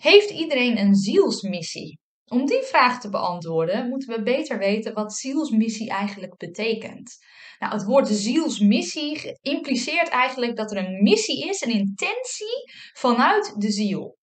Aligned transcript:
Heeft 0.00 0.30
iedereen 0.30 0.78
een 0.78 0.94
zielsmissie? 0.94 1.98
Om 2.24 2.46
die 2.46 2.62
vraag 2.62 3.00
te 3.00 3.10
beantwoorden, 3.10 3.88
moeten 3.88 4.16
we 4.16 4.22
beter 4.22 4.58
weten 4.58 4.94
wat 4.94 5.14
zielsmissie 5.14 5.90
eigenlijk 5.90 6.36
betekent. 6.36 7.16
Nou, 7.58 7.72
het 7.72 7.84
woord 7.84 8.08
zielsmissie 8.08 9.38
impliceert 9.40 10.08
eigenlijk 10.08 10.56
dat 10.56 10.70
er 10.70 10.76
een 10.76 11.02
missie 11.02 11.48
is, 11.48 11.60
een 11.60 11.72
intentie 11.72 12.72
vanuit 12.92 13.54
de 13.60 13.70
ziel. 13.70 14.18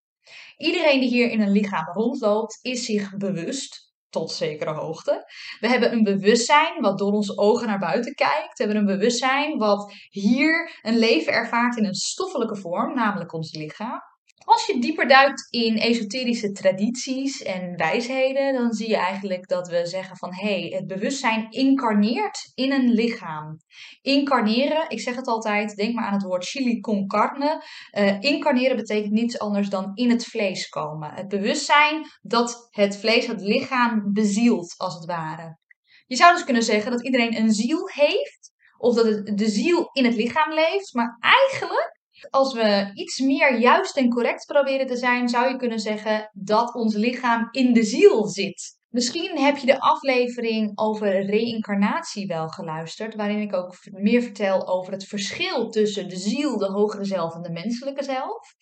Iedereen 0.56 1.00
die 1.00 1.08
hier 1.08 1.30
in 1.30 1.40
een 1.40 1.52
lichaam 1.52 1.92
rondloopt, 1.92 2.58
is 2.62 2.84
zich 2.84 3.16
bewust 3.16 3.92
tot 4.08 4.30
zekere 4.30 4.72
hoogte. 4.72 5.24
We 5.60 5.68
hebben 5.68 5.92
een 5.92 6.02
bewustzijn 6.02 6.80
wat 6.80 6.98
door 6.98 7.12
onze 7.12 7.38
ogen 7.38 7.66
naar 7.66 7.78
buiten 7.78 8.14
kijkt. 8.14 8.58
We 8.58 8.64
hebben 8.64 8.76
een 8.76 8.96
bewustzijn 8.96 9.58
wat 9.58 9.92
hier 10.10 10.78
een 10.82 10.98
leven 10.98 11.32
ervaart 11.32 11.76
in 11.76 11.84
een 11.84 11.94
stoffelijke 11.94 12.56
vorm, 12.56 12.94
namelijk 12.94 13.32
ons 13.32 13.54
lichaam. 13.54 14.00
Als 14.44 14.66
je 14.66 14.80
dieper 14.80 15.08
duikt 15.08 15.46
in 15.50 15.76
esoterische 15.76 16.52
tradities 16.52 17.42
en 17.42 17.76
wijsheden, 17.76 18.54
dan 18.54 18.72
zie 18.72 18.88
je 18.88 18.96
eigenlijk 18.96 19.48
dat 19.48 19.68
we 19.68 19.86
zeggen 19.86 20.16
van 20.16 20.34
hé, 20.34 20.60
hey, 20.60 20.72
het 20.76 20.86
bewustzijn 20.86 21.50
incarneert 21.50 22.50
in 22.54 22.72
een 22.72 22.90
lichaam. 22.90 23.56
Incarneren, 24.00 24.88
ik 24.88 25.00
zeg 25.00 25.16
het 25.16 25.26
altijd, 25.26 25.76
denk 25.76 25.94
maar 25.94 26.04
aan 26.04 26.12
het 26.12 26.22
woord 26.22 26.44
chili 26.44 26.80
con 26.80 27.06
carne. 27.06 27.64
Uh, 27.98 28.20
incarneren 28.20 28.76
betekent 28.76 29.12
niets 29.12 29.38
anders 29.38 29.68
dan 29.68 29.90
in 29.94 30.10
het 30.10 30.24
vlees 30.24 30.68
komen. 30.68 31.14
Het 31.14 31.28
bewustzijn 31.28 32.06
dat 32.20 32.68
het 32.70 32.96
vlees, 32.96 33.26
het 33.26 33.40
lichaam 33.40 34.12
bezielt, 34.12 34.74
als 34.76 34.94
het 34.94 35.04
ware. 35.04 35.58
Je 36.06 36.16
zou 36.16 36.34
dus 36.34 36.44
kunnen 36.44 36.62
zeggen 36.62 36.90
dat 36.90 37.04
iedereen 37.04 37.36
een 37.36 37.52
ziel 37.52 37.88
heeft, 37.88 38.52
of 38.78 38.94
dat 38.94 39.36
de 39.38 39.48
ziel 39.48 39.88
in 39.92 40.04
het 40.04 40.14
lichaam 40.14 40.52
leeft, 40.52 40.94
maar 40.94 41.16
eigenlijk 41.20 42.00
als 42.30 42.54
we 42.54 42.90
iets 42.94 43.20
meer 43.20 43.58
juist 43.58 43.96
en 43.96 44.08
correct 44.08 44.46
proberen 44.46 44.86
te 44.86 44.96
zijn, 44.96 45.28
zou 45.28 45.48
je 45.48 45.56
kunnen 45.56 45.78
zeggen 45.78 46.30
dat 46.32 46.74
ons 46.74 46.94
lichaam 46.94 47.48
in 47.50 47.72
de 47.72 47.82
ziel 47.82 48.26
zit. 48.26 48.80
Misschien 48.88 49.38
heb 49.38 49.56
je 49.56 49.66
de 49.66 49.80
aflevering 49.80 50.78
over 50.78 51.24
reïncarnatie 51.24 52.26
wel 52.26 52.48
geluisterd, 52.48 53.14
waarin 53.14 53.40
ik 53.40 53.54
ook 53.54 53.74
meer 53.90 54.22
vertel 54.22 54.68
over 54.68 54.92
het 54.92 55.04
verschil 55.04 55.70
tussen 55.70 56.08
de 56.08 56.16
ziel, 56.16 56.58
de 56.58 56.70
hogere 56.70 57.04
zelf 57.04 57.34
en 57.34 57.42
de 57.42 57.50
menselijke 57.50 58.02
zelf. 58.02 58.54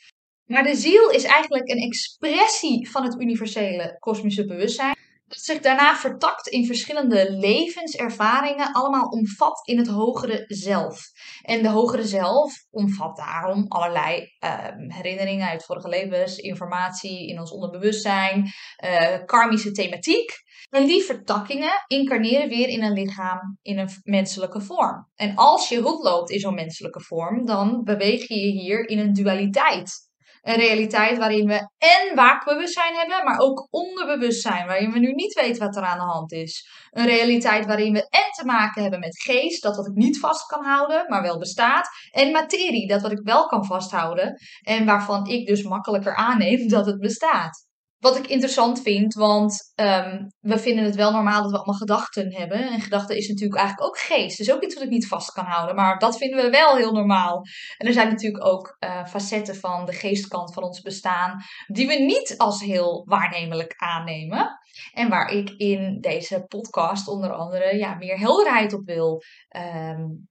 Maar 0.45 0.63
de 0.63 0.75
ziel 0.75 1.11
is 1.11 1.25
eigenlijk 1.25 1.69
een 1.69 1.83
expressie 1.83 2.91
van 2.91 3.03
het 3.03 3.21
universele 3.21 3.97
kosmische 3.99 4.47
bewustzijn 4.47 4.97
dat 5.31 5.43
zich 5.43 5.61
daarna 5.61 5.97
vertakt 5.97 6.47
in 6.47 6.67
verschillende 6.67 7.33
levenservaringen, 7.33 8.73
allemaal 8.73 9.09
omvat 9.09 9.69
in 9.69 9.79
het 9.79 9.89
hogere 9.89 10.45
zelf. 10.47 11.01
En 11.43 11.63
de 11.63 11.69
hogere 11.69 12.05
zelf 12.05 12.53
omvat 12.71 13.17
daarom 13.17 13.65
allerlei 13.69 14.29
uh, 14.45 14.67
herinneringen 14.87 15.49
uit 15.49 15.65
vorige 15.65 15.89
levens, 15.89 16.37
informatie 16.37 17.29
in 17.29 17.39
ons 17.39 17.53
onderbewustzijn, 17.53 18.51
uh, 18.85 19.25
karmische 19.25 19.71
thematiek. 19.71 20.33
En 20.71 20.87
die 20.87 21.03
vertakkingen 21.03 21.85
incarneren 21.87 22.49
weer 22.49 22.69
in 22.69 22.83
een 22.83 22.93
lichaam 22.93 23.59
in 23.63 23.79
een 23.79 23.91
menselijke 24.03 24.61
vorm. 24.61 25.09
En 25.15 25.37
als 25.37 25.69
je 25.69 25.81
rondloopt 25.81 26.31
in 26.31 26.41
zo'n 26.41 26.55
menselijke 26.55 27.01
vorm, 27.01 27.47
dan 27.47 27.85
beweeg 27.85 28.29
je 28.29 28.41
je 28.41 28.61
hier 28.61 28.89
in 28.89 28.99
een 28.99 29.13
dualiteit. 29.13 30.10
Een 30.43 30.55
realiteit 30.55 31.19
waarin 31.19 31.47
we 31.47 31.69
en 31.79 32.15
waakbewustzijn 32.15 32.95
hebben, 32.95 33.25
maar 33.25 33.39
ook 33.39 33.69
onderbewustzijn, 33.71 34.67
waarin 34.67 34.93
we 34.93 34.99
nu 34.99 35.13
niet 35.13 35.35
weten 35.35 35.67
wat 35.67 35.77
er 35.77 35.83
aan 35.83 35.99
de 35.99 36.13
hand 36.13 36.33
is. 36.33 36.69
Een 36.91 37.07
realiteit 37.07 37.67
waarin 37.67 37.93
we 37.93 38.09
en 38.09 38.31
te 38.33 38.45
maken 38.45 38.83
hebben 38.83 39.01
met 39.01 39.23
geest, 39.23 39.63
dat 39.63 39.77
wat 39.77 39.87
ik 39.87 39.95
niet 39.95 40.19
vast 40.19 40.47
kan 40.47 40.65
houden, 40.65 41.05
maar 41.09 41.23
wel 41.23 41.39
bestaat. 41.39 41.89
En 42.11 42.33
materie, 42.33 42.89
dat 42.89 43.03
wat 43.03 43.13
ik 43.13 43.21
wel 43.23 43.47
kan 43.47 43.65
vasthouden 43.65 44.35
en 44.63 44.87
waarvan 44.87 45.27
ik 45.27 45.47
dus 45.47 45.63
makkelijker 45.63 46.17
aanneem 46.17 46.69
dat 46.77 46.87
het 46.87 46.99
bestaat. 46.99 47.69
Wat 48.01 48.17
ik 48.17 48.27
interessant 48.27 48.83
vind, 48.83 49.15
want 49.15 49.73
um, 49.75 50.27
we 50.39 50.59
vinden 50.59 50.85
het 50.85 50.95
wel 50.95 51.13
normaal 51.13 51.43
dat 51.43 51.51
we 51.51 51.57
allemaal 51.57 51.75
gedachten 51.75 52.35
hebben. 52.35 52.59
En 52.59 52.81
gedachten 52.81 53.17
is 53.17 53.29
natuurlijk 53.29 53.61
eigenlijk 53.61 53.89
ook 53.89 53.99
geest. 53.99 54.39
Dus 54.39 54.53
ook 54.53 54.63
iets 54.63 54.75
wat 54.75 54.85
ik 54.85 54.91
niet 54.91 55.09
vast 55.09 55.33
kan 55.33 55.45
houden. 55.45 55.75
Maar 55.75 55.99
dat 55.99 56.17
vinden 56.17 56.45
we 56.45 56.51
wel 56.51 56.77
heel 56.77 56.93
normaal. 56.93 57.43
En 57.77 57.87
er 57.87 57.93
zijn 57.93 58.09
natuurlijk 58.09 58.45
ook 58.45 58.77
uh, 58.85 59.07
facetten 59.07 59.57
van 59.57 59.87
de 59.87 59.93
geestkant 59.93 60.53
van 60.53 60.63
ons 60.63 60.81
bestaan. 60.81 61.43
die 61.67 61.87
we 61.87 61.95
niet 61.95 62.35
als 62.37 62.61
heel 62.61 63.03
waarnemelijk 63.05 63.75
aannemen. 63.77 64.59
En 64.93 65.09
waar 65.09 65.31
ik 65.31 65.51
in 65.51 66.01
deze 66.01 66.45
podcast 66.49 67.09
onder 67.09 67.33
andere 67.33 67.77
ja, 67.77 67.95
meer 67.95 68.19
helderheid 68.19 68.73
op 68.73 68.85
wil 68.85 69.23
um, 69.57 70.29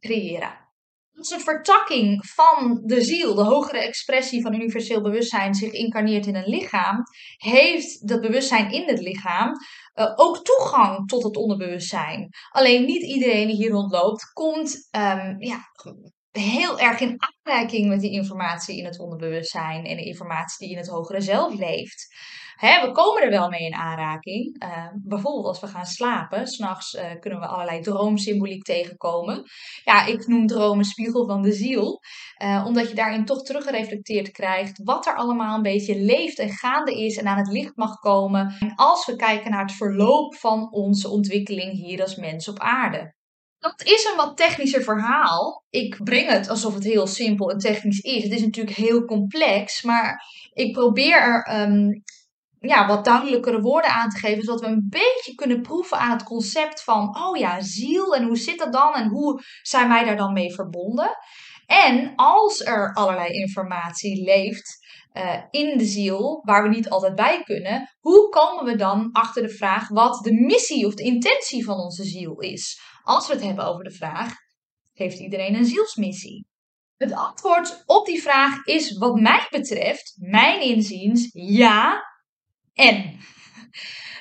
creëren 0.00 0.67
een 1.20 1.40
vertakking 1.40 2.26
van 2.26 2.82
de 2.84 3.02
ziel, 3.02 3.34
de 3.34 3.42
hogere 3.42 3.78
expressie 3.78 4.42
van 4.42 4.54
universeel 4.54 5.02
bewustzijn, 5.02 5.54
zich 5.54 5.72
incarneert 5.72 6.26
in 6.26 6.34
een 6.34 6.48
lichaam, 6.48 7.02
heeft 7.36 8.08
dat 8.08 8.20
bewustzijn 8.20 8.70
in 8.72 8.88
het 8.88 9.00
lichaam 9.00 9.52
uh, 9.94 10.12
ook 10.14 10.44
toegang 10.44 11.08
tot 11.08 11.22
het 11.22 11.36
onderbewustzijn. 11.36 12.28
Alleen 12.50 12.84
niet 12.84 13.02
iedereen 13.02 13.46
die 13.46 13.56
hier 13.56 13.70
rondloopt, 13.70 14.32
komt 14.32 14.88
um, 14.96 15.36
ja, 15.38 15.60
heel 16.30 16.80
erg 16.80 17.00
in 17.00 17.16
aanraking 17.18 17.88
met 17.88 18.00
die 18.00 18.12
informatie 18.12 18.78
in 18.78 18.84
het 18.84 18.98
onderbewustzijn 18.98 19.84
en 19.84 19.96
de 19.96 20.04
informatie 20.04 20.66
die 20.66 20.76
in 20.76 20.82
het 20.82 20.88
hogere 20.88 21.20
zelf 21.20 21.54
leeft. 21.54 22.06
Hè, 22.58 22.86
we 22.86 22.92
komen 22.92 23.22
er 23.22 23.30
wel 23.30 23.48
mee 23.48 23.60
in 23.60 23.74
aanraking. 23.74 24.62
Uh, 24.62 24.86
bijvoorbeeld 24.94 25.46
als 25.46 25.60
we 25.60 25.66
gaan 25.66 25.86
slapen. 25.86 26.46
S'nachts 26.46 26.94
uh, 26.94 27.02
kunnen 27.20 27.40
we 27.40 27.46
allerlei 27.46 27.80
droomsymboliek 27.80 28.62
tegenkomen. 28.62 29.42
Ja, 29.84 30.06
ik 30.06 30.26
noem 30.26 30.46
dromen 30.46 30.84
spiegel 30.84 31.26
van 31.26 31.42
de 31.42 31.52
ziel. 31.52 32.00
Uh, 32.42 32.64
omdat 32.66 32.88
je 32.88 32.94
daarin 32.94 33.24
toch 33.24 33.42
teruggereflecteerd 33.42 34.30
krijgt 34.30 34.80
wat 34.84 35.06
er 35.06 35.16
allemaal 35.16 35.56
een 35.56 35.62
beetje 35.62 36.00
leeft 36.00 36.38
en 36.38 36.50
gaande 36.50 37.04
is 37.04 37.16
en 37.16 37.26
aan 37.26 37.38
het 37.38 37.48
licht 37.52 37.76
mag 37.76 37.98
komen. 37.98 38.56
En 38.58 38.72
als 38.74 39.06
we 39.06 39.16
kijken 39.16 39.50
naar 39.50 39.66
het 39.66 39.76
verloop 39.76 40.34
van 40.34 40.72
onze 40.72 41.08
ontwikkeling 41.08 41.72
hier 41.72 42.02
als 42.02 42.16
mens 42.16 42.48
op 42.48 42.58
aarde. 42.58 43.16
Dat 43.58 43.82
is 43.84 44.04
een 44.04 44.16
wat 44.16 44.36
technischer 44.36 44.82
verhaal. 44.82 45.64
Ik 45.70 46.00
breng 46.04 46.28
het 46.28 46.48
alsof 46.48 46.74
het 46.74 46.84
heel 46.84 47.06
simpel 47.06 47.50
en 47.50 47.58
technisch 47.58 48.00
is. 48.00 48.22
Het 48.22 48.32
is 48.32 48.42
natuurlijk 48.42 48.76
heel 48.76 49.04
complex, 49.04 49.82
maar 49.82 50.22
ik 50.52 50.72
probeer 50.72 51.20
er 51.20 51.60
um, 51.60 52.02
ja, 52.60 52.86
wat 52.86 53.04
duidelijkere 53.04 53.60
woorden 53.60 53.90
aan 53.90 54.10
te 54.10 54.18
geven, 54.18 54.42
zodat 54.42 54.60
we 54.60 54.66
een 54.66 54.86
beetje 54.88 55.34
kunnen 55.34 55.62
proeven 55.62 55.98
aan 55.98 56.10
het 56.10 56.22
concept 56.22 56.82
van, 56.82 57.16
oh 57.18 57.36
ja, 57.36 57.60
ziel 57.60 58.14
en 58.14 58.24
hoe 58.24 58.36
zit 58.36 58.58
dat 58.58 58.72
dan 58.72 58.94
en 58.94 59.08
hoe 59.08 59.42
zijn 59.62 59.88
wij 59.88 60.04
daar 60.04 60.16
dan 60.16 60.32
mee 60.32 60.54
verbonden? 60.54 61.16
En 61.66 62.12
als 62.16 62.60
er 62.60 62.94
allerlei 62.94 63.32
informatie 63.32 64.24
leeft 64.24 64.86
uh, 65.12 65.42
in 65.50 65.78
de 65.78 65.84
ziel, 65.84 66.42
waar 66.44 66.62
we 66.62 66.68
niet 66.68 66.90
altijd 66.90 67.14
bij 67.14 67.42
kunnen, 67.42 67.96
hoe 68.00 68.28
komen 68.28 68.64
we 68.64 68.76
dan 68.76 69.08
achter 69.12 69.42
de 69.42 69.48
vraag 69.48 69.88
wat 69.88 70.24
de 70.24 70.32
missie 70.32 70.86
of 70.86 70.94
de 70.94 71.02
intentie 71.02 71.64
van 71.64 71.76
onze 71.76 72.04
ziel 72.04 72.40
is? 72.40 72.80
Als 73.02 73.26
we 73.26 73.32
het 73.32 73.42
hebben 73.42 73.66
over 73.66 73.84
de 73.84 73.90
vraag, 73.90 74.34
heeft 74.92 75.18
iedereen 75.18 75.54
een 75.54 75.64
zielsmissie? 75.64 76.46
Het 76.96 77.12
antwoord 77.12 77.82
op 77.86 78.06
die 78.06 78.22
vraag 78.22 78.64
is 78.64 78.98
wat 78.98 79.20
mij 79.20 79.46
betreft, 79.50 80.14
mijn 80.16 80.60
inziens, 80.60 81.28
ja 81.32 82.02
en. 82.78 83.16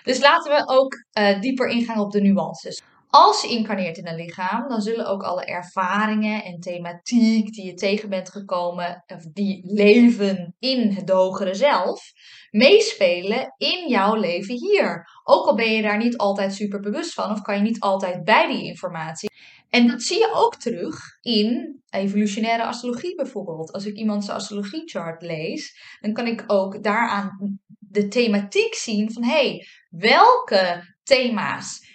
Dus 0.04 0.20
laten 0.20 0.52
we 0.52 0.64
ook 0.68 0.94
uh, 1.20 1.40
dieper 1.40 1.68
ingaan 1.68 2.00
op 2.00 2.12
de 2.12 2.22
nuances. 2.22 2.82
Als 3.10 3.42
je 3.42 3.50
incarneert 3.50 3.98
in 3.98 4.08
een 4.08 4.16
lichaam, 4.16 4.70
dan 4.70 4.82
zullen 4.82 5.08
ook 5.08 5.24
alle 5.24 5.46
ervaringen 5.46 6.44
en 6.44 6.60
thematiek 6.60 7.54
die 7.54 7.66
je 7.66 7.74
tegen 7.74 8.10
bent 8.10 8.30
gekomen, 8.30 9.04
of 9.08 9.24
die 9.34 9.62
leven 9.64 10.56
in 10.60 10.92
het 10.92 11.10
hogere 11.10 11.54
zelf, 11.54 12.12
meespelen 12.50 13.54
in 13.58 13.90
jouw 13.90 14.16
leven 14.16 14.56
hier. 14.56 15.08
Ook 15.24 15.46
al 15.46 15.56
ben 15.56 15.72
je 15.72 15.82
daar 15.82 15.98
niet 15.98 16.18
altijd 16.18 16.54
super 16.54 16.80
bewust 16.80 17.14
van, 17.14 17.32
of 17.32 17.42
kan 17.42 17.56
je 17.56 17.62
niet 17.62 17.80
altijd 17.80 18.24
bij 18.24 18.48
die 18.48 18.66
informatie. 18.66 19.30
En 19.70 19.88
dat 19.88 20.02
zie 20.02 20.18
je 20.18 20.32
ook 20.34 20.56
terug 20.56 21.00
in 21.22 21.82
evolutionaire 21.90 22.66
astrologie 22.66 23.16
bijvoorbeeld. 23.16 23.72
Als 23.72 23.86
ik 23.86 23.96
iemand 23.96 24.26
zijn 24.26 24.38
astrologiechart 24.38 25.22
lees, 25.22 25.80
dan 26.00 26.14
kan 26.14 26.28
ik 26.28 26.44
ook 26.48 26.84
daaraan 26.84 27.60
de 27.98 28.08
thematiek 28.08 28.76
zien 28.76 29.12
van 29.12 29.24
hé, 29.24 29.32
hey, 29.32 29.68
welke 29.90 30.96
thema's 31.04 31.86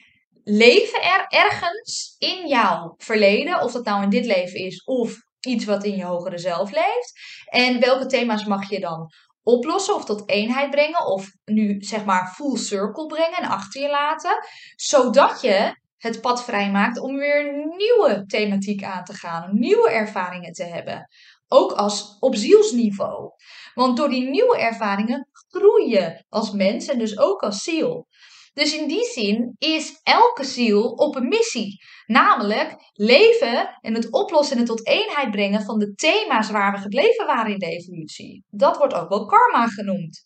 leven 0.45 1.03
er 1.03 1.27
ergens 1.29 2.17
in 2.19 2.49
jouw 2.49 2.95
verleden, 2.97 3.63
of 3.63 3.73
dat 3.73 3.85
nou 3.85 4.03
in 4.03 4.11
dit 4.11 4.27
leven 4.27 4.61
is 4.61 4.85
of 4.85 5.17
iets 5.41 5.65
wat 5.65 5.85
in 5.85 5.97
je 5.97 6.05
hogere 6.05 6.39
zelf 6.39 6.71
leeft. 6.71 7.13
En 7.45 7.81
welke 7.81 8.07
thema's 8.07 8.45
mag 8.45 8.71
je 8.71 8.81
dan 8.81 9.13
oplossen 9.43 9.95
of 9.95 10.05
tot 10.05 10.29
eenheid 10.29 10.71
brengen, 10.71 11.07
of 11.07 11.31
nu 11.45 11.77
zeg 11.79 12.05
maar 12.05 12.33
full 12.35 12.57
circle 12.57 13.07
brengen 13.07 13.39
en 13.39 13.49
achter 13.49 13.83
je 13.83 13.89
laten, 13.89 14.47
zodat 14.77 15.41
je 15.41 15.81
het 15.97 16.21
pad 16.21 16.45
vrijmaakt 16.45 16.99
om 16.99 17.17
weer 17.17 17.67
nieuwe 17.77 18.25
thematiek 18.27 18.85
aan 18.85 19.05
te 19.05 19.15
gaan, 19.15 19.51
nieuwe 19.53 19.91
ervaringen 19.91 20.53
te 20.53 20.65
hebben. 20.65 21.09
Ook 21.49 21.73
als 21.73 22.17
op 22.21 22.35
zielsniveau. 22.35 23.31
Want 23.75 23.97
door 23.97 24.09
die 24.09 24.29
nieuwe 24.29 24.59
ervaringen 24.59 25.29
groei 25.49 25.89
je 25.89 26.25
als 26.29 26.51
mens 26.51 26.89
en 26.89 26.99
dus 26.99 27.19
ook 27.19 27.41
als 27.41 27.63
ziel. 27.63 28.07
Dus 28.55 28.77
in 28.77 28.89
die 28.89 29.05
zin 29.05 29.55
is 29.59 30.01
elke 30.03 30.45
ziel 30.45 30.91
op 30.91 31.17
een 31.17 31.29
missie. 31.29 31.85
Namelijk 32.07 32.77
leven 32.93 33.79
en 33.81 33.95
het 33.95 34.13
oplossen 34.13 34.57
en 34.57 34.63
het 34.63 34.71
tot 34.71 34.87
eenheid 34.87 35.31
brengen 35.31 35.63
van 35.63 35.79
de 35.79 35.95
thema's 35.95 36.51
waar 36.51 36.73
we 36.73 36.79
gebleven 36.79 37.27
waren 37.27 37.53
in 37.53 37.59
de 37.59 37.67
evolutie. 37.67 38.45
Dat 38.51 38.77
wordt 38.77 38.95
ook 38.95 39.09
wel 39.09 39.27
karma 39.27 39.67
genoemd. 39.67 40.23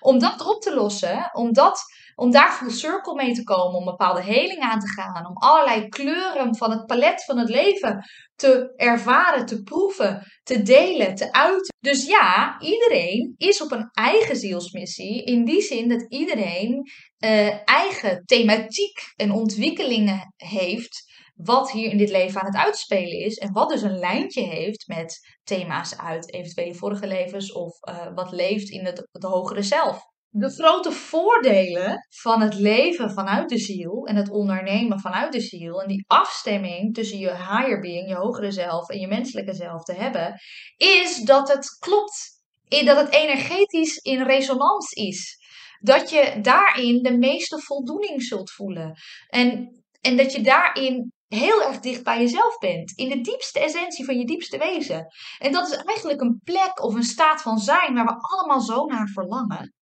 Om 0.00 0.18
dat 0.18 0.46
op 0.46 0.62
te 0.62 0.74
lossen, 0.74 1.30
om, 1.32 1.52
dat, 1.52 1.82
om 2.20 2.30
daar 2.30 2.52
full 2.52 2.70
circle 2.70 3.14
mee 3.14 3.34
te 3.34 3.42
komen, 3.42 3.78
om 3.78 3.84
bepaalde 3.84 4.22
heling 4.22 4.60
aan 4.60 4.80
te 4.80 4.88
gaan, 4.88 5.26
om 5.26 5.36
allerlei 5.36 5.88
kleuren 5.88 6.56
van 6.56 6.70
het 6.70 6.86
palet 6.86 7.24
van 7.24 7.38
het 7.38 7.48
leven 7.48 8.04
te 8.34 8.72
ervaren, 8.76 9.46
te 9.46 9.62
proeven, 9.62 10.26
te 10.42 10.62
delen, 10.62 11.14
te 11.14 11.32
uiten. 11.32 11.74
Dus 11.78 12.06
ja, 12.06 12.60
iedereen 12.60 13.34
is 13.36 13.62
op 13.62 13.72
een 13.72 13.88
eigen 13.90 14.36
zielsmissie. 14.36 15.24
In 15.24 15.44
die 15.44 15.60
zin 15.60 15.88
dat 15.88 16.06
iedereen 16.08 16.90
uh, 17.24 17.68
eigen 17.68 18.22
thematiek 18.24 18.98
en 19.16 19.30
ontwikkelingen 19.30 20.34
heeft. 20.36 21.08
Wat 21.34 21.70
hier 21.70 21.90
in 21.90 21.98
dit 21.98 22.10
leven 22.10 22.40
aan 22.40 22.46
het 22.46 22.64
uitspelen 22.64 23.18
is. 23.18 23.36
En 23.36 23.52
wat 23.52 23.68
dus 23.68 23.82
een 23.82 23.98
lijntje 23.98 24.42
heeft 24.42 24.86
met 24.86 25.18
thema's 25.42 25.96
uit 25.96 26.34
eventuele 26.34 26.74
vorige 26.74 27.06
levens. 27.06 27.52
Of 27.52 27.78
uh, 27.88 28.14
wat 28.14 28.32
leeft 28.32 28.68
in 28.68 28.84
het 28.84 29.08
hogere 29.10 29.62
zelf 29.62 30.08
de 30.32 30.50
grote 30.50 30.92
voordelen 30.92 32.06
van 32.08 32.40
het 32.40 32.54
leven 32.54 33.10
vanuit 33.10 33.48
de 33.48 33.58
ziel 33.58 34.06
en 34.06 34.16
het 34.16 34.30
ondernemen 34.30 35.00
vanuit 35.00 35.32
de 35.32 35.40
ziel 35.40 35.82
en 35.82 35.88
die 35.88 36.04
afstemming 36.06 36.94
tussen 36.94 37.18
je 37.18 37.30
higher 37.30 37.80
being, 37.80 38.08
je 38.08 38.14
hogere 38.14 38.50
zelf 38.50 38.88
en 38.88 38.98
je 38.98 39.06
menselijke 39.06 39.54
zelf 39.54 39.82
te 39.82 39.94
hebben, 39.94 40.40
is 40.76 41.22
dat 41.22 41.52
het 41.52 41.78
klopt. 41.78 42.38
Dat 42.68 42.96
het 42.96 43.14
energetisch 43.14 43.96
in 43.96 44.22
resonans 44.22 44.92
is. 44.92 45.38
Dat 45.80 46.10
je 46.10 46.38
daarin 46.42 47.02
de 47.02 47.16
meeste 47.18 47.58
voldoening 47.58 48.22
zult 48.22 48.50
voelen. 48.50 48.92
En, 49.28 49.82
en 50.00 50.16
dat 50.16 50.32
je 50.32 50.40
daarin 50.40 51.12
heel 51.36 51.62
erg 51.62 51.80
dicht 51.80 52.02
bij 52.02 52.18
jezelf 52.18 52.58
bent. 52.58 52.92
In 52.96 53.08
de 53.08 53.20
diepste 53.20 53.60
essentie 53.60 54.04
van 54.04 54.18
je 54.18 54.24
diepste 54.24 54.58
wezen. 54.58 55.06
En 55.38 55.52
dat 55.52 55.68
is 55.68 55.76
eigenlijk 55.76 56.20
een 56.20 56.40
plek 56.44 56.82
of 56.82 56.94
een 56.94 57.02
staat 57.02 57.42
van 57.42 57.58
zijn 57.58 57.94
waar 57.94 58.04
we 58.04 58.16
allemaal 58.20 58.60
zo 58.60 58.84
naar 58.84 59.08
verlangen. 59.08 59.74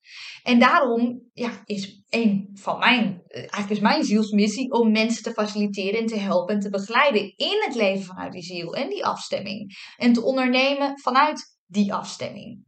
En 0.43 0.59
daarom 0.59 1.31
ja, 1.33 1.51
is 1.65 2.03
een 2.09 2.51
van 2.55 2.79
mijn, 2.79 3.23
eh, 3.27 3.39
eigenlijk 3.41 3.71
is 3.71 3.81
mijn 3.81 4.05
zielsmissie 4.05 4.73
om 4.73 4.91
mensen 4.91 5.23
te 5.23 5.33
faciliteren 5.33 6.01
en 6.01 6.07
te 6.07 6.19
helpen 6.19 6.55
en 6.55 6.61
te 6.61 6.71
begeleiden 6.71 7.33
in 7.37 7.63
het 7.65 7.75
leven 7.75 8.05
vanuit 8.05 8.33
die 8.33 8.43
ziel 8.43 8.75
en 8.75 8.89
die 8.89 9.05
afstemming. 9.05 9.77
En 9.97 10.13
te 10.13 10.23
ondernemen 10.23 11.01
vanuit 11.01 11.57
die 11.67 11.95
afstemming. 11.95 12.67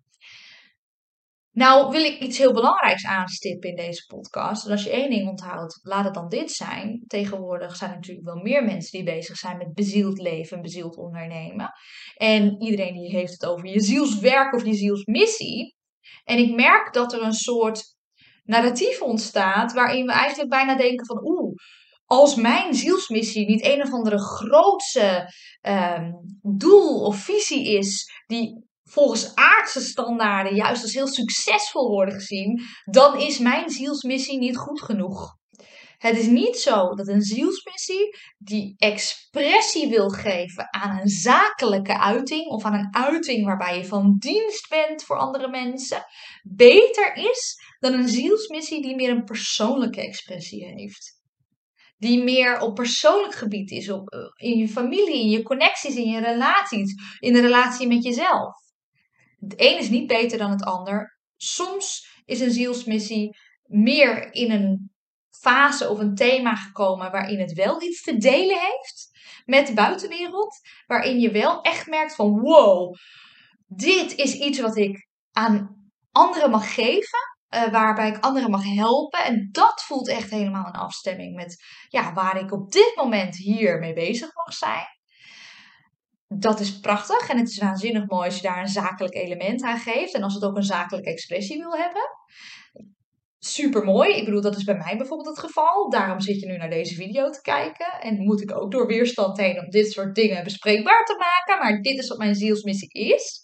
Nou 1.52 1.90
wil 1.90 2.04
ik 2.04 2.20
iets 2.20 2.38
heel 2.38 2.52
belangrijks 2.52 3.04
aanstippen 3.04 3.70
in 3.70 3.76
deze 3.76 4.04
podcast. 4.06 4.64
En 4.64 4.70
als 4.70 4.84
je 4.84 4.90
één 4.90 5.10
ding 5.10 5.28
onthoudt, 5.28 5.78
laat 5.82 6.04
het 6.04 6.14
dan 6.14 6.28
dit 6.28 6.50
zijn. 6.50 7.04
Tegenwoordig 7.06 7.76
zijn 7.76 7.90
er 7.90 7.96
natuurlijk 7.96 8.26
wel 8.26 8.42
meer 8.42 8.64
mensen 8.64 8.90
die 8.92 9.14
bezig 9.14 9.36
zijn 9.36 9.56
met 9.56 9.74
bezield 9.74 10.18
leven 10.18 10.56
en 10.56 10.62
bezield 10.62 10.96
ondernemen. 10.96 11.72
En 12.14 12.62
iedereen 12.62 12.94
die 12.94 13.10
heeft 13.10 13.32
het 13.32 13.46
over 13.46 13.66
je 13.66 13.80
zielswerk 13.80 14.54
of 14.54 14.64
je 14.64 14.74
zielsmissie. 14.74 15.76
En 16.24 16.38
ik 16.38 16.54
merk 16.54 16.92
dat 16.92 17.12
er 17.12 17.22
een 17.22 17.32
soort 17.32 17.82
narratief 18.44 19.02
ontstaat 19.02 19.72
waarin 19.72 20.06
we 20.06 20.12
eigenlijk 20.12 20.50
bijna 20.50 20.76
denken 20.76 21.06
van 21.06 21.20
oeh, 21.22 21.54
als 22.04 22.34
mijn 22.34 22.74
zielsmissie 22.74 23.46
niet 23.46 23.64
een 23.64 23.82
of 23.82 23.92
andere 23.92 24.18
grootse 24.18 25.32
um, 25.62 26.38
doel 26.56 27.04
of 27.04 27.16
visie 27.16 27.68
is 27.78 28.12
die 28.26 28.68
volgens 28.90 29.34
aardse 29.34 29.80
standaarden 29.80 30.54
juist 30.54 30.82
als 30.82 30.94
heel 30.94 31.08
succesvol 31.08 31.88
worden 31.88 32.14
gezien, 32.14 32.62
dan 32.84 33.18
is 33.18 33.38
mijn 33.38 33.70
zielsmissie 33.70 34.38
niet 34.38 34.56
goed 34.56 34.82
genoeg. 34.82 35.38
Het 35.98 36.16
is 36.16 36.26
niet 36.26 36.56
zo 36.56 36.94
dat 36.94 37.08
een 37.08 37.22
zielsmissie 37.22 38.16
die 38.38 38.74
expressie 38.78 39.88
wil 39.88 40.08
geven 40.08 40.72
aan 40.72 40.98
een 40.98 41.08
zakelijke 41.08 41.98
uiting 41.98 42.46
of 42.46 42.64
aan 42.64 42.74
een 42.74 42.94
uiting 42.94 43.44
waarbij 43.44 43.78
je 43.78 43.84
van 43.84 44.16
dienst 44.18 44.68
bent 44.68 45.02
voor 45.02 45.18
andere 45.18 45.48
mensen, 45.48 46.04
beter 46.42 47.16
is 47.16 47.56
dan 47.78 47.92
een 47.92 48.08
zielsmissie 48.08 48.82
die 48.82 48.94
meer 48.94 49.10
een 49.10 49.24
persoonlijke 49.24 50.00
expressie 50.00 50.64
heeft. 50.64 51.18
Die 51.96 52.22
meer 52.22 52.60
op 52.60 52.74
persoonlijk 52.74 53.34
gebied 53.34 53.70
is, 53.70 53.90
op, 53.90 54.08
eh, 54.08 54.20
in 54.36 54.58
je 54.58 54.68
familie, 54.68 55.20
in 55.20 55.30
je 55.30 55.42
connecties, 55.42 55.94
in 55.94 56.10
je 56.10 56.20
relaties, 56.20 56.94
in 57.18 57.32
de 57.32 57.40
relatie 57.40 57.86
met 57.86 58.04
jezelf. 58.04 58.54
Het 59.40 59.54
een 59.56 59.78
is 59.78 59.88
niet 59.88 60.06
beter 60.06 60.38
dan 60.38 60.50
het 60.50 60.64
ander. 60.64 61.18
Soms 61.36 62.18
is 62.24 62.40
een 62.40 62.50
zielsmissie 62.50 63.36
meer 63.62 64.32
in 64.32 64.50
een 64.50 64.90
fase 65.30 65.88
of 65.88 65.98
een 65.98 66.14
thema 66.14 66.54
gekomen 66.54 67.10
waarin 67.10 67.40
het 67.40 67.52
wel 67.52 67.82
iets 67.82 68.02
te 68.02 68.16
delen 68.16 68.58
heeft 68.58 69.10
met 69.44 69.66
de 69.66 69.74
buitenwereld. 69.74 70.60
Waarin 70.86 71.18
je 71.18 71.30
wel 71.30 71.60
echt 71.60 71.86
merkt 71.86 72.14
van 72.14 72.40
wow, 72.40 72.94
dit 73.66 74.14
is 74.14 74.34
iets 74.34 74.60
wat 74.60 74.76
ik 74.76 75.08
aan 75.32 75.80
anderen 76.10 76.50
mag 76.50 76.74
geven. 76.74 77.18
Uh, 77.54 77.70
waarbij 77.70 78.08
ik 78.08 78.24
anderen 78.24 78.50
mag 78.50 78.64
helpen. 78.64 79.24
En 79.24 79.48
dat 79.50 79.82
voelt 79.82 80.08
echt 80.08 80.30
helemaal 80.30 80.66
een 80.66 80.80
afstemming 80.80 81.34
met 81.34 81.64
ja, 81.88 82.12
waar 82.12 82.40
ik 82.40 82.52
op 82.52 82.72
dit 82.72 82.92
moment 82.96 83.36
hier 83.36 83.78
mee 83.78 83.92
bezig 83.92 84.34
mag 84.34 84.54
zijn. 84.54 84.86
Dat 86.34 86.60
is 86.60 86.80
prachtig 86.80 87.28
en 87.28 87.38
het 87.38 87.48
is 87.48 87.58
waanzinnig 87.58 88.06
mooi 88.06 88.24
als 88.24 88.36
je 88.36 88.42
daar 88.42 88.60
een 88.60 88.68
zakelijk 88.68 89.14
element 89.14 89.62
aan 89.62 89.78
geeft. 89.78 90.14
En 90.14 90.22
als 90.22 90.34
het 90.34 90.44
ook 90.44 90.56
een 90.56 90.62
zakelijke 90.62 91.10
expressie 91.10 91.58
wil 91.58 91.76
hebben 91.76 92.02
super 93.40 93.84
mooi. 93.84 94.14
Ik 94.14 94.24
bedoel, 94.24 94.40
dat 94.40 94.56
is 94.56 94.64
bij 94.64 94.76
mij 94.76 94.96
bijvoorbeeld 94.96 95.28
het 95.28 95.38
geval. 95.38 95.90
Daarom 95.90 96.20
zit 96.20 96.40
je 96.40 96.46
nu 96.46 96.56
naar 96.56 96.70
deze 96.70 96.94
video 96.94 97.30
te 97.30 97.40
kijken. 97.40 98.00
En 98.00 98.24
moet 98.24 98.42
ik 98.42 98.56
ook 98.56 98.70
door 98.70 98.86
weerstand 98.86 99.36
heen 99.36 99.58
om 99.58 99.70
dit 99.70 99.92
soort 99.92 100.14
dingen 100.14 100.44
bespreekbaar 100.44 101.04
te 101.04 101.16
maken. 101.18 101.62
Maar 101.62 101.82
dit 101.82 101.98
is 101.98 102.08
wat 102.08 102.18
mijn 102.18 102.34
zielsmissie 102.34 102.90
is. 102.92 103.40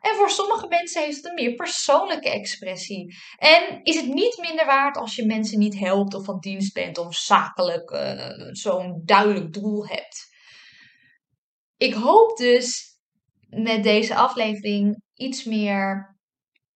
En 0.00 0.14
voor 0.14 0.30
sommige 0.30 0.68
mensen 0.68 1.02
heeft 1.02 1.16
het 1.16 1.26
een 1.26 1.34
meer 1.34 1.54
persoonlijke 1.54 2.30
expressie. 2.30 3.16
En 3.36 3.80
is 3.82 3.96
het 3.96 4.06
niet 4.06 4.38
minder 4.40 4.66
waard 4.66 4.96
als 4.96 5.16
je 5.16 5.26
mensen 5.26 5.58
niet 5.58 5.78
helpt 5.78 6.14
of 6.14 6.24
van 6.24 6.38
dienst 6.38 6.74
bent 6.74 6.98
of 6.98 7.14
zakelijk 7.14 7.90
uh, 7.90 8.30
zo'n 8.50 9.02
duidelijk 9.04 9.52
doel 9.52 9.86
hebt. 9.86 10.29
Ik 11.80 11.94
hoop 11.94 12.36
dus 12.36 12.98
met 13.48 13.82
deze 13.82 14.14
aflevering 14.14 15.02
iets 15.14 15.44
meer 15.44 16.16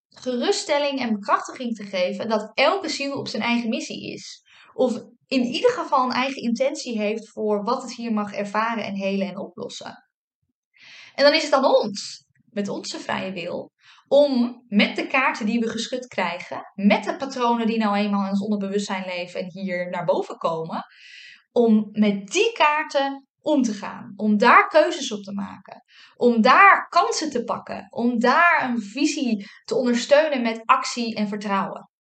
geruststelling 0.09 1.01
en 1.01 1.13
bekrachtiging 1.13 1.77
te 1.77 1.85
geven 1.85 2.29
dat 2.29 2.51
elke 2.55 2.89
ziel 2.89 3.19
op 3.19 3.29
zijn 3.29 3.43
eigen 3.43 3.69
missie 3.69 4.13
is. 4.13 4.43
Of 4.75 5.03
in 5.27 5.43
ieder 5.43 5.71
geval 5.71 6.05
een 6.05 6.13
eigen 6.13 6.43
intentie 6.43 6.99
heeft 6.99 7.29
voor 7.29 7.65
wat 7.65 7.83
het 7.83 7.95
hier 7.95 8.13
mag 8.13 8.33
ervaren 8.33 8.85
en 8.85 8.95
helen 8.95 9.29
en 9.29 9.39
oplossen. 9.39 10.05
En 11.15 11.25
dan 11.25 11.35
is 11.35 11.43
het 11.43 11.53
aan 11.53 11.65
ons, 11.65 12.27
met 12.45 12.69
onze 12.69 12.99
vrije 12.99 13.33
wil, 13.33 13.71
om 14.09 14.63
met 14.69 14.97
de 14.97 15.07
kaarten 15.07 15.47
die 15.47 15.61
we 15.61 15.69
geschud 15.69 16.07
krijgen, 16.07 16.73
met 16.75 17.05
de 17.05 17.17
patronen 17.17 17.67
die 17.67 17.79
nou 17.79 17.97
eenmaal 17.97 18.25
in 18.25 18.31
ons 18.31 18.43
onderbewustzijn 18.43 19.05
leven 19.05 19.41
en 19.41 19.51
hier 19.51 19.91
naar 19.91 20.05
boven 20.05 20.37
komen, 20.37 20.85
om 21.53 21.89
met 21.93 22.27
die 22.27 22.53
kaarten 22.53 23.29
om 23.45 23.63
te 23.63 23.73
gaan. 23.73 24.13
Om 24.17 24.37
daar 24.37 24.69
keuzes 24.69 25.13
op 25.13 25.23
te 25.23 25.33
maken. 25.33 25.83
Om 26.17 26.41
daar 26.41 26.89
kansen 26.89 27.31
te 27.31 27.45
pakken. 27.45 27.87
Om 27.91 28.19
daar 28.19 28.69
een 28.69 28.83
visie 28.83 29.47
te 29.65 29.75
ondersteunen 29.75 30.43
met 30.43 30.63
actie 30.65 31.15
en 31.15 31.29
vertrouwen. 31.29 31.91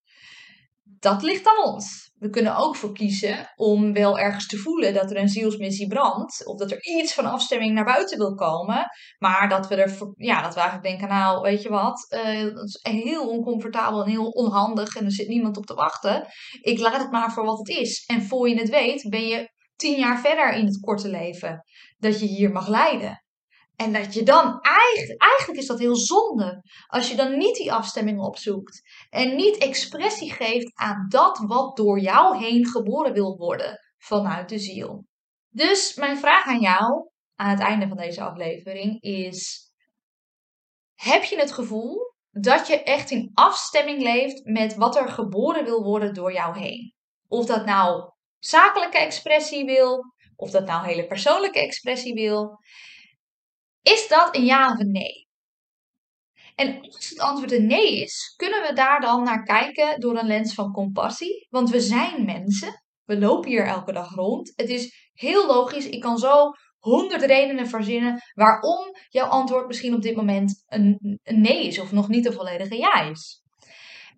Dat 0.82 1.22
ligt 1.22 1.48
aan 1.48 1.64
ons. 1.64 2.12
We 2.14 2.30
kunnen 2.30 2.56
ook 2.56 2.76
voor 2.76 2.92
kiezen 2.92 3.52
om 3.56 3.92
wel 3.92 4.18
ergens 4.18 4.46
te 4.46 4.56
voelen 4.56 4.94
dat 4.94 5.10
er 5.10 5.16
een 5.16 5.28
zielsmissie 5.28 5.86
brandt. 5.86 6.46
Of 6.46 6.58
dat 6.58 6.70
er 6.70 6.82
iets 6.82 7.14
van 7.14 7.24
afstemming 7.24 7.74
naar 7.74 7.84
buiten 7.84 8.18
wil 8.18 8.34
komen. 8.34 8.86
Maar 9.18 9.48
dat 9.48 9.68
we, 9.68 9.74
er, 9.74 10.12
ja, 10.16 10.42
dat 10.42 10.54
we 10.54 10.60
eigenlijk 10.60 10.88
denken, 10.88 11.16
nou 11.16 11.40
weet 11.40 11.62
je 11.62 11.68
wat, 11.68 12.06
uh, 12.10 12.54
dat 12.54 12.64
is 12.64 12.78
heel 12.82 13.28
oncomfortabel 13.28 14.02
en 14.02 14.10
heel 14.10 14.28
onhandig. 14.28 14.96
En 14.96 15.04
er 15.04 15.12
zit 15.12 15.28
niemand 15.28 15.56
op 15.56 15.66
te 15.66 15.74
wachten. 15.74 16.26
Ik 16.60 16.78
laat 16.78 17.02
het 17.02 17.10
maar 17.10 17.32
voor 17.32 17.44
wat 17.44 17.58
het 17.58 17.68
is. 17.68 18.04
En 18.06 18.22
voor 18.22 18.48
je 18.48 18.58
het 18.58 18.68
weet 18.68 19.08
ben 19.08 19.26
je 19.26 19.52
tien 19.76 19.98
jaar 19.98 20.20
verder 20.20 20.52
in 20.52 20.66
het 20.66 20.80
korte 20.80 21.08
leven 21.08 21.64
dat 21.98 22.20
je 22.20 22.26
hier 22.26 22.50
mag 22.50 22.68
leiden. 22.68 23.24
En 23.76 23.92
dat 23.92 24.14
je 24.14 24.22
dan 24.22 24.60
eigenlijk, 24.60 25.22
eigenlijk 25.22 25.60
is 25.60 25.66
dat 25.66 25.78
heel 25.78 25.96
zonde 25.96 26.62
als 26.86 27.10
je 27.10 27.16
dan 27.16 27.38
niet 27.38 27.56
die 27.56 27.72
afstemming 27.72 28.20
opzoekt 28.20 28.80
en 29.10 29.36
niet 29.36 29.56
expressie 29.56 30.32
geeft 30.32 30.72
aan 30.74 31.06
dat 31.08 31.38
wat 31.46 31.76
door 31.76 32.00
jou 32.00 32.36
heen 32.38 32.66
geboren 32.66 33.12
wil 33.12 33.36
worden 33.36 33.78
vanuit 33.98 34.48
de 34.48 34.58
ziel. 34.58 35.06
Dus 35.48 35.94
mijn 35.94 36.18
vraag 36.18 36.46
aan 36.46 36.60
jou 36.60 37.10
aan 37.34 37.50
het 37.50 37.60
einde 37.60 37.88
van 37.88 37.96
deze 37.96 38.22
aflevering 38.22 39.00
is: 39.02 39.70
heb 40.94 41.22
je 41.22 41.38
het 41.38 41.52
gevoel 41.52 42.14
dat 42.30 42.66
je 42.66 42.82
echt 42.82 43.10
in 43.10 43.30
afstemming 43.34 44.02
leeft 44.02 44.44
met 44.44 44.74
wat 44.74 44.96
er 44.96 45.08
geboren 45.08 45.64
wil 45.64 45.82
worden 45.82 46.14
door 46.14 46.32
jou 46.32 46.58
heen? 46.58 46.94
Of 47.28 47.46
dat 47.46 47.64
nou 47.64 48.12
zakelijke 48.46 48.98
expressie 48.98 49.64
wil, 49.64 50.14
of 50.36 50.50
dat 50.50 50.66
nou 50.66 50.86
hele 50.86 51.06
persoonlijke 51.06 51.60
expressie 51.60 52.14
wil, 52.14 52.58
is 53.82 54.08
dat 54.08 54.36
een 54.36 54.44
ja 54.44 54.72
of 54.72 54.78
een 54.78 54.92
nee? 54.92 55.28
En 56.54 56.80
als 56.80 57.08
het 57.08 57.20
antwoord 57.20 57.52
een 57.52 57.66
nee 57.66 58.02
is, 58.02 58.34
kunnen 58.36 58.62
we 58.62 58.72
daar 58.72 59.00
dan 59.00 59.22
naar 59.22 59.42
kijken 59.42 60.00
door 60.00 60.16
een 60.18 60.26
lens 60.26 60.54
van 60.54 60.72
compassie. 60.72 61.46
Want 61.50 61.70
we 61.70 61.80
zijn 61.80 62.24
mensen. 62.24 62.82
We 63.04 63.18
lopen 63.18 63.50
hier 63.50 63.66
elke 63.66 63.92
dag 63.92 64.14
rond. 64.14 64.52
Het 64.56 64.68
is 64.68 65.10
heel 65.12 65.46
logisch. 65.46 65.88
Ik 65.88 66.00
kan 66.00 66.18
zo 66.18 66.50
honderd 66.78 67.22
redenen 67.22 67.66
verzinnen 67.66 68.22
waarom 68.34 68.96
jouw 69.08 69.26
antwoord 69.26 69.66
misschien 69.66 69.94
op 69.94 70.02
dit 70.02 70.16
moment 70.16 70.64
een, 70.66 71.18
een 71.22 71.40
nee 71.40 71.66
is 71.66 71.78
of 71.78 71.92
nog 71.92 72.08
niet 72.08 72.26
een 72.26 72.32
volledige 72.32 72.76
ja 72.76 73.00
is. 73.00 73.42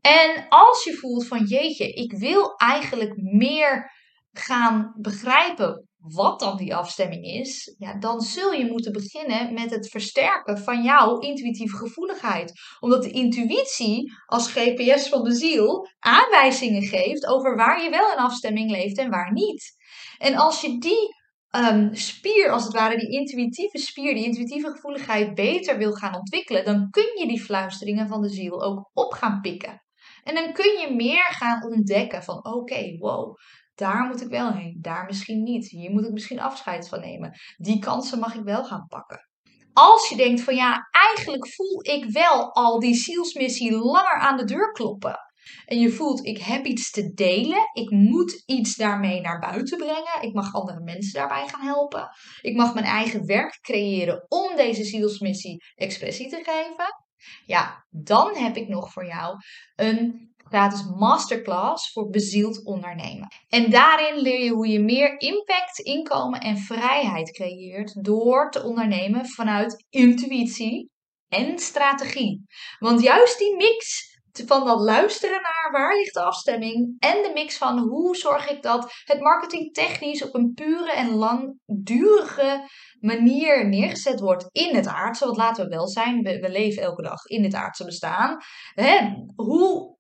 En 0.01 0.47
als 0.49 0.85
je 0.85 0.95
voelt 0.95 1.27
van 1.27 1.45
jeetje, 1.45 1.93
ik 1.93 2.13
wil 2.13 2.57
eigenlijk 2.57 3.13
meer 3.17 3.91
gaan 4.39 4.95
begrijpen 4.97 5.89
wat 6.15 6.41
dan 6.41 6.57
die 6.57 6.75
afstemming 6.75 7.25
is, 7.25 7.75
ja, 7.79 7.99
dan 7.99 8.21
zul 8.21 8.53
je 8.53 8.71
moeten 8.71 8.93
beginnen 8.93 9.55
met 9.55 9.71
het 9.71 9.89
versterken 9.89 10.59
van 10.59 10.83
jouw 10.83 11.19
intuïtieve 11.19 11.77
gevoeligheid. 11.77 12.53
Omdat 12.81 13.03
de 13.03 13.11
intuïtie 13.11 14.13
als 14.27 14.53
GPS 14.53 15.09
van 15.09 15.25
de 15.25 15.35
ziel 15.35 15.89
aanwijzingen 15.99 16.83
geeft 16.83 17.27
over 17.27 17.57
waar 17.57 17.83
je 17.83 17.91
wel 17.91 18.13
in 18.13 18.19
afstemming 18.19 18.71
leeft 18.71 18.99
en 18.99 19.11
waar 19.11 19.33
niet. 19.33 19.75
En 20.19 20.37
als 20.37 20.61
je 20.61 20.79
die 20.79 21.15
um, 21.57 21.95
spier, 21.95 22.51
als 22.51 22.65
het 22.65 22.73
ware, 22.73 22.97
die 22.97 23.11
intuïtieve 23.11 23.79
spier, 23.79 24.15
die 24.15 24.25
intuïtieve 24.25 24.71
gevoeligheid 24.71 25.35
beter 25.35 25.79
wil 25.79 25.93
gaan 25.93 26.17
ontwikkelen, 26.17 26.65
dan 26.65 26.91
kun 26.91 27.19
je 27.19 27.27
die 27.27 27.43
fluisteringen 27.43 28.09
van 28.09 28.23
de 28.23 28.29
ziel 28.29 28.63
ook 28.63 28.91
op 28.93 29.13
gaan 29.13 29.41
pikken. 29.41 29.83
En 30.23 30.35
dan 30.35 30.53
kun 30.53 30.79
je 30.79 30.95
meer 30.95 31.27
gaan 31.31 31.65
ontdekken 31.65 32.23
van 32.23 32.45
oké, 32.45 32.97
wow, 32.99 33.37
daar 33.77 34.07
moet 34.07 34.23
ik 34.23 34.29
wel 34.29 34.53
heen, 34.53 34.79
daar 34.81 35.05
misschien 35.05 35.43
niet. 35.43 35.69
Hier 35.69 35.91
moet 35.91 36.05
ik 36.05 36.13
misschien 36.13 36.41
afscheid 36.41 36.89
van 36.89 37.01
nemen. 37.01 37.33
Die 37.57 37.79
kansen 37.79 38.19
mag 38.19 38.35
ik 38.35 38.45
wel 38.45 38.65
gaan 38.65 38.87
pakken. 38.87 39.29
Als 39.73 40.09
je 40.09 40.17
denkt 40.17 40.41
van 40.41 40.55
ja, 40.55 40.89
eigenlijk 40.91 41.49
voel 41.49 41.81
ik 41.81 42.05
wel 42.05 42.55
al 42.55 42.81
die 42.81 42.95
zielsmissie 42.95 43.73
langer 43.73 44.19
aan 44.19 44.37
de 44.37 44.45
deur 44.45 44.73
kloppen. 44.73 45.19
En 45.67 45.79
je 45.79 45.91
voelt, 45.91 46.27
ik 46.27 46.39
heb 46.39 46.65
iets 46.65 46.91
te 46.91 47.13
delen. 47.15 47.71
Ik 47.73 47.91
moet 47.91 48.43
iets 48.47 48.77
daarmee 48.77 49.21
naar 49.21 49.39
buiten 49.39 49.79
brengen. 49.79 50.21
Ik 50.23 50.35
mag 50.35 50.55
andere 50.55 50.81
mensen 50.81 51.13
daarbij 51.13 51.49
gaan 51.49 51.67
helpen. 51.67 52.09
Ik 52.41 52.57
mag 52.57 52.75
mijn 52.75 52.87
eigen 52.87 53.27
werk 53.27 53.59
creëren 53.61 54.25
om 54.29 54.57
deze 54.57 54.85
zielsmissie 54.85 55.65
expressie 55.75 56.29
te 56.29 56.37
geven. 56.37 57.05
Ja, 57.47 57.87
dan 57.91 58.37
heb 58.37 58.57
ik 58.57 58.69
nog 58.69 58.93
voor 58.93 59.07
jou 59.07 59.37
een 59.75 60.35
gratis 60.49 60.85
masterclass 60.97 61.93
voor 61.93 62.09
bezield 62.09 62.65
ondernemen. 62.65 63.29
En 63.49 63.71
daarin 63.71 64.17
leer 64.17 64.45
je 64.45 64.51
hoe 64.51 64.69
je 64.69 64.81
meer 64.81 65.21
impact, 65.21 65.79
inkomen 65.79 66.41
en 66.41 66.57
vrijheid 66.57 67.31
creëert 67.31 68.05
door 68.05 68.51
te 68.51 68.63
ondernemen 68.63 69.27
vanuit 69.27 69.85
intuïtie 69.89 70.91
en 71.29 71.59
strategie. 71.59 72.45
Want 72.79 73.03
juist 73.03 73.39
die 73.39 73.57
mix 73.57 74.05
van 74.45 74.65
dat 74.65 74.81
luisteren 74.81 75.43
naar 75.43 75.69
waar 75.73 75.97
ligt 75.97 76.15
de 76.15 76.23
afstemming 76.23 76.97
en 76.99 77.23
de 77.23 77.31
mix 77.35 77.59
van 77.59 77.79
hoe 77.79 78.17
zorg 78.17 78.51
ik 78.51 78.63
dat 78.63 78.93
het 79.05 79.21
marketing 79.21 79.75
technisch 79.75 80.25
op 80.25 80.35
een 80.35 80.53
pure 80.55 80.93
en 80.93 81.15
langdurige 81.15 82.69
manier 83.01 83.69
neergezet 83.69 84.21
wordt 84.21 84.49
in 84.53 84.75
het 84.75 84.87
aardse. 84.87 85.25
Want 85.25 85.37
laten 85.37 85.65
we 85.65 85.71
wel 85.71 85.89
zijn, 85.89 86.23
we, 86.23 86.41
we 86.41 86.51
leven 86.51 86.83
elke 86.83 87.03
dag 87.03 87.25
in 87.25 87.45
het 87.45 87.55
aardse 87.55 87.85
bestaan. 87.85 88.37
Hè? 88.75 89.13
Hoe 89.35 89.96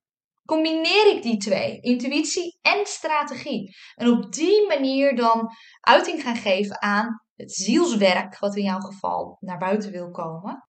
combineer 0.46 1.16
ik 1.16 1.22
die 1.22 1.36
twee, 1.36 1.80
intuïtie 1.80 2.58
en 2.62 2.86
strategie. 2.86 3.76
En 3.94 4.08
op 4.08 4.32
die 4.32 4.66
manier 4.66 5.16
dan 5.16 5.48
uiting 5.80 6.22
gaan 6.22 6.36
geven 6.36 6.82
aan 6.82 7.20
het 7.34 7.52
zielswerk, 7.52 8.38
wat 8.38 8.56
in 8.56 8.64
jouw 8.64 8.80
geval 8.80 9.36
naar 9.40 9.58
buiten 9.58 9.90
wil 9.90 10.10
komen. 10.10 10.66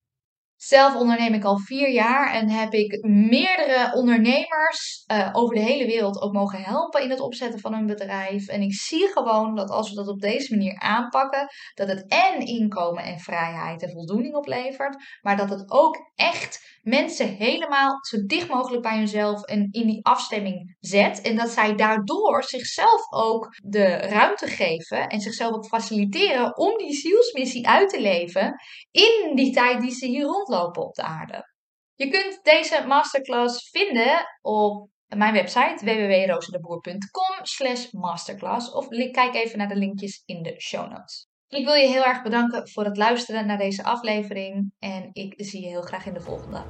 Zelf 0.57 0.95
onderneem 0.95 1.33
ik 1.33 1.43
al 1.43 1.57
vier 1.57 1.89
jaar 1.89 2.33
en 2.33 2.49
heb 2.49 2.73
ik 2.73 3.03
meerdere 3.07 3.93
ondernemers 3.93 5.03
uh, 5.11 5.29
over 5.33 5.55
de 5.55 5.61
hele 5.61 5.85
wereld 5.85 6.21
ook 6.21 6.33
mogen 6.33 6.63
helpen 6.63 7.03
in 7.03 7.09
het 7.09 7.19
opzetten 7.19 7.59
van 7.59 7.73
een 7.73 7.85
bedrijf. 7.85 8.47
En 8.47 8.61
ik 8.61 8.73
zie 8.73 9.07
gewoon 9.07 9.55
dat 9.55 9.69
als 9.69 9.89
we 9.89 9.95
dat 9.95 10.07
op 10.07 10.19
deze 10.19 10.55
manier 10.55 10.79
aanpakken, 10.79 11.47
dat 11.73 11.87
het 11.87 12.05
en 12.07 12.39
inkomen 12.39 13.03
en 13.03 13.19
vrijheid 13.19 13.83
en 13.83 13.91
voldoening 13.91 14.35
oplevert, 14.35 14.95
maar 15.21 15.37
dat 15.37 15.49
het 15.49 15.71
ook 15.71 16.11
echt 16.15 16.76
mensen 16.87 17.27
helemaal 17.27 17.97
zo 18.05 18.25
dicht 18.25 18.47
mogelijk 18.47 18.81
bij 18.81 18.97
hunzelf 18.97 19.43
en 19.43 19.67
in 19.71 19.87
die 19.87 20.05
afstemming 20.05 20.75
zet. 20.79 21.21
En 21.21 21.35
dat 21.35 21.49
zij 21.49 21.75
daardoor 21.75 22.43
zichzelf 22.43 23.11
ook 23.11 23.47
de 23.63 23.85
ruimte 23.87 24.47
geven 24.47 25.07
en 25.07 25.19
zichzelf 25.19 25.53
ook 25.53 25.67
faciliteren 25.67 26.57
om 26.57 26.77
die 26.77 26.93
zielsmissie 26.93 27.67
uit 27.67 27.89
te 27.89 28.01
leven 28.01 28.53
in 28.91 29.31
die 29.35 29.53
tijd 29.53 29.81
die 29.81 29.91
ze 29.91 30.05
hier 30.05 30.25
rondlopen 30.25 30.83
op 30.83 30.93
de 30.93 31.03
aarde. 31.03 31.53
Je 31.95 32.09
kunt 32.09 32.39
deze 32.43 32.83
masterclass 32.87 33.69
vinden 33.69 34.25
op 34.41 34.89
mijn 35.07 35.33
website 35.33 35.85
www.roosendeboer.com 35.85 37.45
slash 37.45 37.91
masterclass 37.91 38.71
of 38.71 38.87
kijk 38.87 39.35
even 39.35 39.57
naar 39.57 39.67
de 39.67 39.75
linkjes 39.75 40.21
in 40.25 40.43
de 40.43 40.61
show 40.61 40.91
notes. 40.91 41.27
Ik 41.49 41.65
wil 41.65 41.73
je 41.73 41.87
heel 41.87 42.03
erg 42.03 42.23
bedanken 42.23 42.69
voor 42.69 42.83
het 42.83 42.97
luisteren 42.97 43.47
naar 43.47 43.57
deze 43.57 43.83
aflevering 43.83 44.71
en 44.79 45.09
ik 45.13 45.33
zie 45.37 45.61
je 45.61 45.67
heel 45.67 45.81
graag 45.81 46.05
in 46.05 46.13
de 46.13 46.21
volgende. 46.21 46.63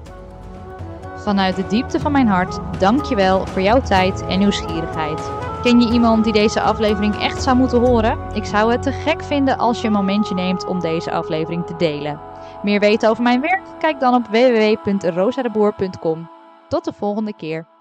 Vanuit 1.16 1.56
de 1.56 1.68
diepte 1.68 2.00
van 2.00 2.12
mijn 2.12 2.28
hart, 2.28 2.80
dank 2.80 3.06
je 3.06 3.16
wel 3.16 3.48
voor 3.48 3.62
jouw 3.62 3.82
tijd 3.82 4.26
en 4.26 4.40
nieuwsgierigheid. 4.40 5.32
Ken 5.62 5.82
je 5.82 5.92
iemand 5.92 6.24
die 6.24 6.34
deze 6.34 6.62
aflevering 6.62 7.16
echt 7.16 7.44
zou 7.44 7.58
moeten 7.58 7.80
horen? 7.80 8.36
Ik 8.36 8.46
zou 8.46 8.72
het 8.72 8.82
te 8.82 8.92
gek 8.92 9.24
vinden 9.24 9.58
als 9.58 9.82
je 9.82 9.88
een 9.88 9.94
momentje 9.94 10.36
neemt 10.36 10.66
om 10.66 10.80
deze 10.80 11.12
aflevering 11.12 11.66
te 11.66 11.76
delen. 11.76 12.20
Meer 12.64 12.80
weten 12.80 13.10
over 13.10 13.24
mijn 13.24 13.42
werk? 13.42 13.64
Kijk 13.80 14.00
dan 14.00 14.14
op 14.14 14.28
www.rosadeboer.com. 14.28 16.30
Tot 16.68 16.86
de 16.86 16.94
volgende 16.94 17.36
keer. 17.36 17.77